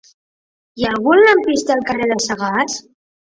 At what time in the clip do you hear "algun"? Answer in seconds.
0.95-1.21